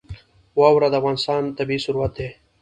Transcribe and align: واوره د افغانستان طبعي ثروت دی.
واوره 0.59 0.87
د 0.89 0.93
افغانستان 1.01 1.41
طبعي 1.57 1.79
ثروت 1.85 2.11
دی. 2.17 2.29